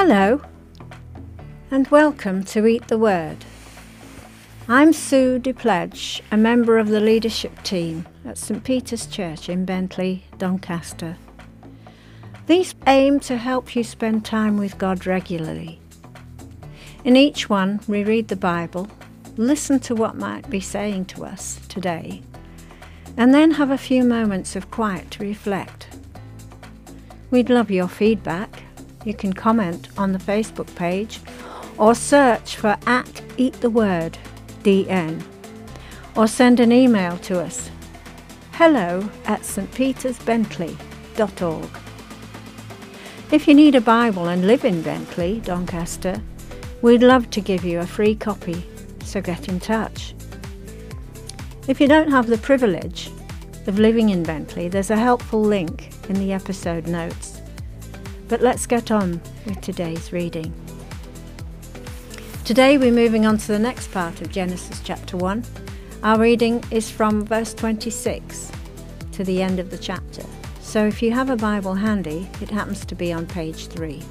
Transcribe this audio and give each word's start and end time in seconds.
Hello, 0.00 0.40
and 1.72 1.88
welcome 1.88 2.44
to 2.44 2.68
Eat 2.68 2.86
the 2.86 2.96
Word. 2.96 3.38
I'm 4.68 4.92
Sue 4.92 5.40
DePledge, 5.40 6.20
a 6.30 6.36
member 6.36 6.78
of 6.78 6.86
the 6.86 7.00
leadership 7.00 7.64
team 7.64 8.06
at 8.24 8.38
St 8.38 8.62
Peter's 8.62 9.06
Church 9.06 9.48
in 9.48 9.64
Bentley, 9.64 10.22
Doncaster. 10.38 11.16
These 12.46 12.76
aim 12.86 13.18
to 13.18 13.38
help 13.38 13.74
you 13.74 13.82
spend 13.82 14.24
time 14.24 14.56
with 14.56 14.78
God 14.78 15.04
regularly. 15.04 15.80
In 17.02 17.16
each 17.16 17.50
one, 17.50 17.80
we 17.88 18.04
read 18.04 18.28
the 18.28 18.36
Bible, 18.36 18.88
listen 19.36 19.80
to 19.80 19.96
what 19.96 20.14
might 20.14 20.48
be 20.48 20.60
saying 20.60 21.06
to 21.06 21.24
us 21.24 21.58
today, 21.68 22.22
and 23.16 23.34
then 23.34 23.50
have 23.50 23.72
a 23.72 23.76
few 23.76 24.04
moments 24.04 24.54
of 24.54 24.70
quiet 24.70 25.10
to 25.10 25.24
reflect. 25.24 25.88
We'd 27.32 27.50
love 27.50 27.72
your 27.72 27.88
feedback 27.88 28.62
you 29.04 29.14
can 29.14 29.32
comment 29.32 29.88
on 29.96 30.12
the 30.12 30.18
Facebook 30.18 30.72
page 30.74 31.20
or 31.76 31.94
search 31.94 32.56
for 32.56 32.76
at 32.86 33.22
Eat 33.36 33.54
the 33.54 33.70
Word 33.70 34.18
DN 34.62 35.22
or 36.16 36.26
send 36.26 36.60
an 36.60 36.72
email 36.72 37.16
to 37.18 37.40
us 37.40 37.70
hello 38.58 39.08
at 39.26 39.40
stpetersbentley.org. 39.42 41.70
If 43.30 43.46
you 43.46 43.54
need 43.54 43.76
a 43.76 43.80
Bible 43.80 44.26
and 44.26 44.48
live 44.48 44.64
in 44.64 44.82
Bentley, 44.82 45.38
Doncaster, 45.44 46.20
we'd 46.82 47.04
love 47.04 47.30
to 47.30 47.40
give 47.40 47.64
you 47.64 47.78
a 47.78 47.86
free 47.86 48.16
copy, 48.16 48.66
so 49.04 49.20
get 49.20 49.48
in 49.48 49.60
touch. 49.60 50.12
If 51.68 51.80
you 51.80 51.86
don't 51.86 52.10
have 52.10 52.26
the 52.26 52.38
privilege 52.38 53.12
of 53.68 53.78
living 53.78 54.08
in 54.08 54.24
Bentley, 54.24 54.66
there's 54.66 54.90
a 54.90 54.96
helpful 54.96 55.40
link 55.40 55.92
in 56.08 56.18
the 56.18 56.32
episode 56.32 56.88
notes 56.88 57.37
but 58.28 58.42
let's 58.42 58.66
get 58.66 58.90
on 58.90 59.20
with 59.46 59.60
today's 59.60 60.12
reading. 60.12 60.52
Today 62.44 62.78
we're 62.78 62.92
moving 62.92 63.26
on 63.26 63.38
to 63.38 63.48
the 63.48 63.58
next 63.58 63.90
part 63.90 64.20
of 64.20 64.30
Genesis 64.30 64.80
chapter 64.84 65.16
1. 65.16 65.44
Our 66.02 66.20
reading 66.20 66.62
is 66.70 66.90
from 66.90 67.24
verse 67.24 67.54
26 67.54 68.52
to 69.12 69.24
the 69.24 69.42
end 69.42 69.58
of 69.58 69.70
the 69.70 69.78
chapter. 69.78 70.22
So 70.60 70.86
if 70.86 71.02
you 71.02 71.12
have 71.12 71.30
a 71.30 71.36
Bible 71.36 71.74
handy, 71.74 72.28
it 72.40 72.50
happens 72.50 72.84
to 72.86 72.94
be 72.94 73.12
on 73.12 73.26
page 73.26 73.66
3. 73.68 74.02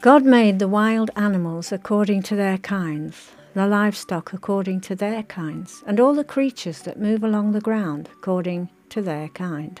God 0.00 0.24
made 0.24 0.60
the 0.60 0.68
wild 0.68 1.10
animals 1.16 1.72
according 1.72 2.22
to 2.24 2.36
their 2.36 2.58
kinds, 2.58 3.32
the 3.54 3.66
livestock 3.66 4.32
according 4.32 4.80
to 4.82 4.94
their 4.94 5.24
kinds, 5.24 5.82
and 5.86 5.98
all 5.98 6.14
the 6.14 6.22
creatures 6.22 6.82
that 6.82 7.00
move 7.00 7.24
along 7.24 7.50
the 7.50 7.60
ground 7.60 8.08
according 8.16 8.68
to 8.90 9.02
their 9.02 9.28
kind 9.30 9.80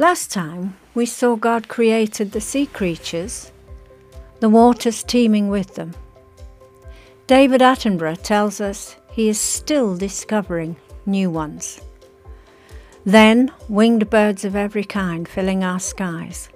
Last 0.00 0.30
time 0.30 0.78
we 0.94 1.04
saw 1.04 1.36
God 1.36 1.68
created 1.68 2.32
the 2.32 2.40
sea 2.40 2.64
creatures, 2.64 3.52
the 4.40 4.48
waters 4.48 5.02
teeming 5.02 5.50
with 5.50 5.74
them. 5.74 5.92
David 7.26 7.60
Attenborough 7.60 8.22
tells 8.22 8.62
us 8.62 8.96
he 9.12 9.28
is 9.28 9.38
still 9.38 9.98
discovering 9.98 10.76
new 11.04 11.28
ones. 11.28 11.82
Then, 13.04 13.52
winged 13.68 14.08
birds 14.08 14.42
of 14.42 14.56
every 14.56 14.84
kind 14.84 15.28
filling 15.28 15.62
our 15.62 15.78
skies. 15.78 16.48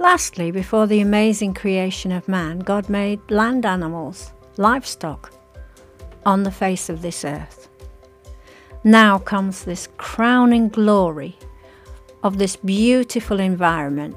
Lastly, 0.00 0.50
before 0.50 0.88
the 0.88 1.02
amazing 1.02 1.54
creation 1.54 2.10
of 2.10 2.26
man, 2.26 2.58
God 2.58 2.88
made 2.88 3.20
land 3.30 3.64
animals, 3.64 4.32
livestock, 4.56 5.32
on 6.26 6.42
the 6.42 6.50
face 6.50 6.88
of 6.88 7.00
this 7.00 7.24
earth. 7.24 7.68
Now 8.82 9.20
comes 9.20 9.62
this 9.62 9.88
crowning 9.98 10.68
glory 10.68 11.38
of 12.22 12.38
this 12.38 12.56
beautiful 12.56 13.40
environment, 13.40 14.16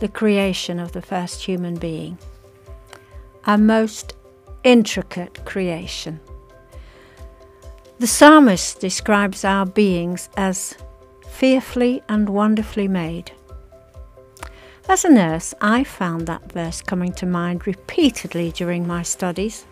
the 0.00 0.08
creation 0.08 0.78
of 0.78 0.92
the 0.92 1.02
first 1.02 1.42
human 1.42 1.76
being. 1.76 2.18
A 3.44 3.56
most 3.56 4.14
intricate 4.64 5.44
creation. 5.44 6.20
The 7.98 8.06
psalmist 8.06 8.80
describes 8.80 9.44
our 9.44 9.64
beings 9.64 10.28
as 10.36 10.74
fearfully 11.28 12.02
and 12.08 12.28
wonderfully 12.28 12.88
made. 12.88 13.32
As 14.88 15.04
a 15.04 15.10
nurse, 15.10 15.54
I 15.60 15.82
found 15.82 16.26
that 16.26 16.52
verse 16.52 16.82
coming 16.82 17.12
to 17.14 17.26
mind 17.26 17.66
repeatedly 17.66 18.52
during 18.52 18.86
my 18.86 19.02
studies, 19.02 19.66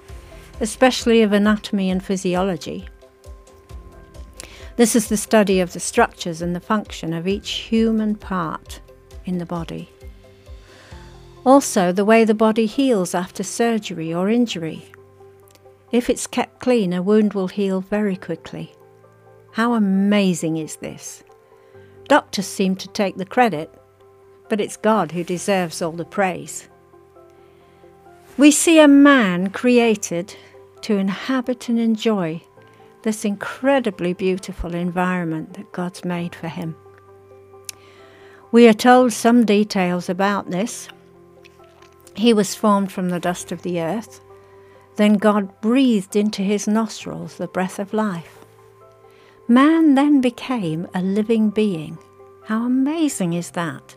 especially 0.60 1.22
of 1.22 1.32
anatomy 1.32 1.90
and 1.90 2.02
physiology. 2.02 2.88
This 4.76 4.96
is 4.96 5.08
the 5.08 5.16
study 5.16 5.60
of 5.60 5.72
the 5.72 5.80
structures 5.80 6.42
and 6.42 6.54
the 6.54 6.60
function 6.60 7.12
of 7.12 7.28
each 7.28 7.50
human 7.50 8.16
part 8.16 8.80
in 9.24 9.38
the 9.38 9.46
body. 9.46 9.88
Also, 11.44 11.92
the 11.92 12.04
way 12.04 12.24
the 12.24 12.34
body 12.34 12.66
heals 12.66 13.14
after 13.14 13.44
surgery 13.44 14.12
or 14.12 14.28
injury. 14.28 14.86
If 15.92 16.10
it's 16.10 16.26
kept 16.26 16.58
clean, 16.58 16.92
a 16.92 17.02
wound 17.02 17.34
will 17.34 17.48
heal 17.48 17.82
very 17.82 18.16
quickly. 18.16 18.72
How 19.52 19.74
amazing 19.74 20.56
is 20.56 20.76
this? 20.76 21.22
Doctors 22.08 22.46
seem 22.46 22.74
to 22.76 22.88
take 22.88 23.16
the 23.16 23.24
credit, 23.24 23.72
but 24.48 24.60
it's 24.60 24.76
God 24.76 25.12
who 25.12 25.22
deserves 25.22 25.80
all 25.80 25.92
the 25.92 26.04
praise. 26.04 26.68
We 28.36 28.50
see 28.50 28.80
a 28.80 28.88
man 28.88 29.50
created 29.50 30.34
to 30.80 30.96
inhabit 30.96 31.68
and 31.68 31.78
enjoy 31.78 32.42
this 33.04 33.24
incredibly 33.24 34.14
beautiful 34.14 34.74
environment 34.74 35.54
that 35.54 35.72
God's 35.72 36.04
made 36.04 36.34
for 36.34 36.48
him. 36.48 36.74
We 38.50 38.66
are 38.66 38.72
told 38.72 39.12
some 39.12 39.44
details 39.44 40.08
about 40.08 40.50
this. 40.50 40.88
He 42.16 42.32
was 42.32 42.54
formed 42.54 42.90
from 42.90 43.10
the 43.10 43.20
dust 43.20 43.52
of 43.52 43.62
the 43.62 43.80
earth. 43.80 44.20
Then 44.96 45.14
God 45.14 45.60
breathed 45.60 46.16
into 46.16 46.42
his 46.42 46.66
nostrils 46.66 47.36
the 47.36 47.46
breath 47.46 47.78
of 47.78 47.92
life. 47.92 48.44
Man 49.48 49.94
then 49.94 50.20
became 50.20 50.88
a 50.94 51.02
living 51.02 51.50
being. 51.50 51.98
How 52.44 52.64
amazing 52.64 53.34
is 53.34 53.50
that? 53.50 53.96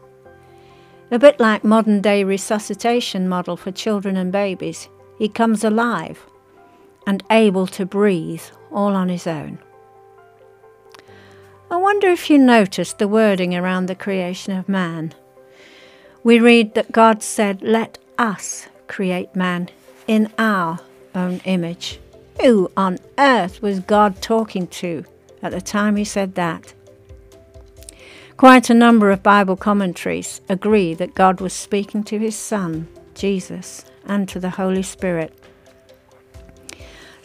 A 1.11 1.19
bit 1.19 1.39
like 1.39 1.63
modern 1.63 2.01
day 2.01 2.25
resuscitation 2.25 3.29
model 3.29 3.55
for 3.55 3.71
children 3.71 4.17
and 4.17 4.31
babies. 4.31 4.89
He 5.17 5.29
comes 5.29 5.63
alive 5.63 6.25
and 7.07 7.23
able 7.31 7.65
to 7.65 7.85
breathe 7.85 8.43
all 8.71 8.93
on 8.93 9.09
his 9.09 9.25
own. 9.25 9.57
I 11.71 11.77
wonder 11.77 12.09
if 12.09 12.29
you 12.29 12.37
noticed 12.37 12.99
the 12.99 13.07
wording 13.07 13.55
around 13.55 13.87
the 13.87 13.95
creation 13.95 14.55
of 14.55 14.69
man. 14.69 15.15
We 16.23 16.39
read 16.39 16.75
that 16.75 16.91
God 16.91 17.23
said, 17.23 17.61
Let 17.61 17.97
us 18.17 18.67
create 18.87 19.35
man 19.35 19.69
in 20.05 20.31
our 20.37 20.79
own 21.15 21.41
image. 21.45 21.99
Who 22.41 22.69
on 22.77 22.99
earth 23.17 23.61
was 23.61 23.79
God 23.79 24.21
talking 24.21 24.67
to 24.67 25.05
at 25.41 25.51
the 25.51 25.61
time 25.61 25.95
he 25.95 26.03
said 26.03 26.35
that? 26.35 26.73
Quite 28.35 28.69
a 28.69 28.73
number 28.75 29.11
of 29.11 29.23
Bible 29.23 29.55
commentaries 29.55 30.41
agree 30.47 30.93
that 30.93 31.15
God 31.15 31.41
was 31.41 31.53
speaking 31.53 32.03
to 32.03 32.19
his 32.19 32.35
Son, 32.35 32.87
Jesus, 33.15 33.83
and 34.05 34.29
to 34.29 34.39
the 34.39 34.51
Holy 34.51 34.83
Spirit. 34.83 35.36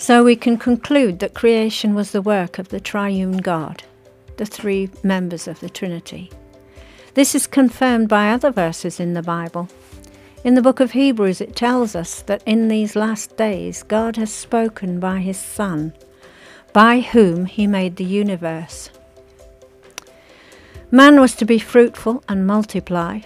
So 0.02 0.24
we 0.24 0.34
can 0.34 0.56
conclude 0.56 1.20
that 1.20 1.32
creation 1.32 1.94
was 1.94 2.10
the 2.10 2.20
work 2.20 2.58
of 2.58 2.70
the 2.70 2.80
triune 2.80 3.36
God 3.36 3.84
the 4.36 4.44
three 4.44 4.90
members 5.04 5.46
of 5.46 5.60
the 5.60 5.70
Trinity. 5.70 6.28
This 7.14 7.36
is 7.36 7.46
confirmed 7.46 8.08
by 8.08 8.32
other 8.32 8.50
verses 8.50 8.98
in 8.98 9.14
the 9.14 9.22
Bible. 9.22 9.68
In 10.42 10.56
the 10.56 10.60
book 10.60 10.80
of 10.80 10.90
Hebrews, 10.90 11.40
it 11.40 11.54
tells 11.54 11.94
us 11.94 12.20
that 12.22 12.42
in 12.46 12.66
these 12.66 12.96
last 12.96 13.36
days 13.36 13.84
God 13.84 14.16
has 14.16 14.32
spoken 14.32 14.98
by 14.98 15.20
his 15.20 15.38
Son, 15.38 15.92
by 16.72 16.98
whom 16.98 17.46
he 17.46 17.68
made 17.68 17.94
the 17.94 18.02
universe. 18.02 18.90
Man 20.90 21.20
was 21.20 21.36
to 21.36 21.44
be 21.44 21.60
fruitful 21.60 22.24
and 22.28 22.44
multiply, 22.44 23.20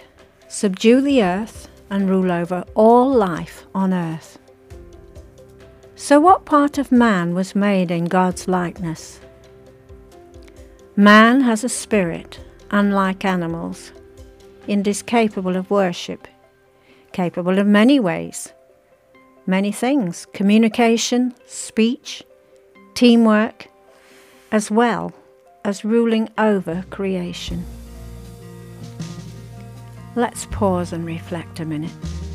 subdue 0.47 1.01
the 1.01 1.23
earth, 1.23 1.71
and 1.89 2.11
rule 2.11 2.31
over 2.31 2.67
all 2.75 3.11
life 3.11 3.65
on 3.75 3.95
earth. 3.95 4.39
So, 5.99 6.21
what 6.21 6.45
part 6.45 6.77
of 6.77 6.93
man 6.93 7.35
was 7.35 7.55
made 7.55 7.91
in 7.91 8.05
God's 8.05 8.47
likeness? 8.47 9.19
Man 10.95 11.41
has 11.41 11.65
a 11.65 11.71
spirit, 11.71 12.39
unlike 12.71 13.25
animals, 13.25 13.93
and 14.69 14.87
is 14.87 15.01
capable 15.01 15.57
of 15.57 15.71
worship, 15.71 16.29
capable 17.13 17.59
of 17.59 17.67
many 17.67 17.99
ways, 17.99 18.53
many 19.47 19.73
things 19.73 20.27
communication, 20.35 21.35
speech, 21.47 22.23
teamwork, 22.93 23.69
as 24.53 24.71
well 24.71 25.15
as 25.65 25.83
ruling 25.83 26.29
over 26.37 26.85
creation. 26.91 27.65
Let's 30.15 30.45
pause 30.45 30.93
and 30.93 31.07
reflect 31.07 31.59
a 31.59 31.65
minute. 31.65 32.26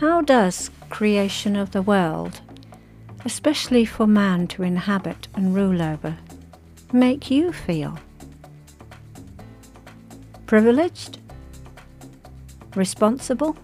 How 0.00 0.20
does 0.20 0.70
creation 0.90 1.56
of 1.56 1.72
the 1.72 1.82
world, 1.82 2.40
especially 3.24 3.84
for 3.84 4.06
man 4.06 4.46
to 4.48 4.62
inhabit 4.62 5.26
and 5.34 5.56
rule 5.56 5.82
over, 5.82 6.16
make 6.92 7.32
you 7.32 7.52
feel? 7.52 7.98
Privileged? 10.46 11.18
Responsible? 12.76 13.56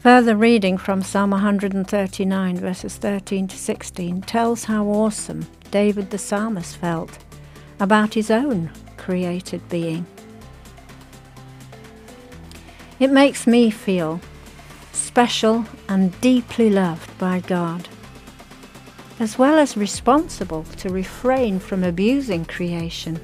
Further 0.00 0.34
reading 0.34 0.78
from 0.78 1.00
Psalm 1.00 1.30
139, 1.30 2.56
verses 2.56 2.96
13 2.96 3.46
to 3.46 3.56
16, 3.56 4.22
tells 4.22 4.64
how 4.64 4.84
awesome 4.86 5.46
David 5.70 6.10
the 6.10 6.18
psalmist 6.18 6.76
felt 6.76 7.18
about 7.78 8.14
his 8.14 8.32
own 8.32 8.72
created 8.96 9.68
being. 9.68 10.06
It 12.98 13.10
makes 13.10 13.46
me 13.46 13.70
feel 13.70 14.20
special 14.92 15.66
and 15.88 16.18
deeply 16.20 16.70
loved 16.70 17.16
by 17.18 17.40
God, 17.40 17.88
as 19.20 19.38
well 19.38 19.58
as 19.58 19.76
responsible 19.76 20.64
to 20.78 20.88
refrain 20.88 21.58
from 21.58 21.84
abusing 21.84 22.46
creation. 22.46 23.20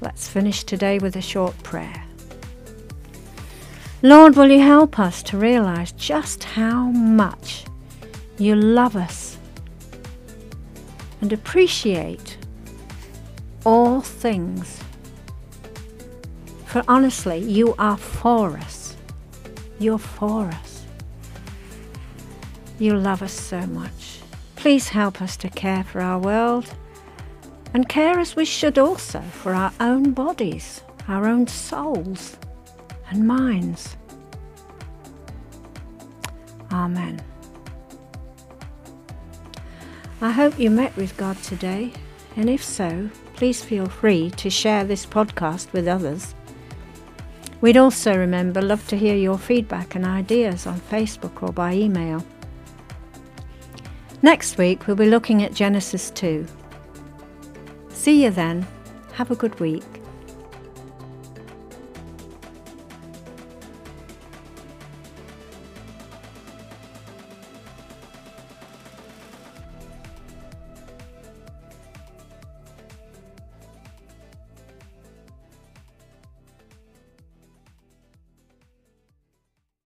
Let's 0.00 0.28
finish 0.28 0.64
today 0.64 0.98
with 0.98 1.16
a 1.16 1.22
short 1.22 1.62
prayer. 1.62 2.04
Lord, 4.02 4.34
will 4.34 4.50
you 4.50 4.60
help 4.60 4.98
us 4.98 5.22
to 5.24 5.36
realize 5.36 5.92
just 5.92 6.42
how 6.42 6.84
much 6.84 7.66
you 8.38 8.56
love 8.56 8.96
us 8.96 9.36
and 11.20 11.34
appreciate 11.34 12.38
all 13.66 14.00
things 14.00 14.80
for 16.70 16.84
honestly, 16.86 17.38
you 17.38 17.74
are 17.80 17.96
for 17.96 18.56
us. 18.56 18.96
You're 19.80 19.98
for 19.98 20.44
us. 20.44 20.86
You 22.78 22.96
love 22.96 23.22
us 23.22 23.32
so 23.32 23.66
much. 23.66 24.20
Please 24.54 24.88
help 24.88 25.20
us 25.20 25.36
to 25.38 25.50
care 25.50 25.82
for 25.82 26.00
our 26.00 26.20
world 26.20 26.72
and 27.74 27.88
care 27.88 28.20
as 28.20 28.36
we 28.36 28.44
should 28.44 28.78
also 28.78 29.20
for 29.20 29.52
our 29.52 29.72
own 29.80 30.12
bodies, 30.12 30.82
our 31.08 31.26
own 31.26 31.48
souls 31.48 32.36
and 33.08 33.26
minds. 33.26 33.96
Amen. 36.72 37.20
I 40.20 40.30
hope 40.30 40.56
you 40.56 40.70
met 40.70 40.94
with 40.96 41.16
God 41.16 41.36
today, 41.42 41.92
and 42.36 42.48
if 42.48 42.62
so, 42.62 43.10
please 43.34 43.60
feel 43.60 43.86
free 43.86 44.30
to 44.36 44.48
share 44.50 44.84
this 44.84 45.04
podcast 45.04 45.72
with 45.72 45.88
others 45.88 46.34
We'd 47.60 47.76
also 47.76 48.16
remember 48.16 48.62
love 48.62 48.86
to 48.88 48.96
hear 48.96 49.14
your 49.14 49.38
feedback 49.38 49.94
and 49.94 50.06
ideas 50.06 50.66
on 50.66 50.80
Facebook 50.80 51.42
or 51.42 51.52
by 51.52 51.74
email. 51.74 52.24
Next 54.22 54.56
week 54.56 54.86
we'll 54.86 54.96
be 54.96 55.06
looking 55.06 55.42
at 55.42 55.54
Genesis 55.54 56.10
2. 56.10 56.46
See 57.90 58.24
you 58.24 58.30
then. 58.30 58.66
Have 59.12 59.30
a 59.30 59.36
good 59.36 59.58
week. 59.60 59.99